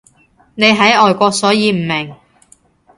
[0.55, 2.15] 你喺外國所以唔明